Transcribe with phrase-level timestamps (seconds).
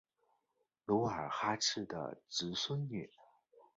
[0.85, 3.07] 努尔哈赤的侄孙女。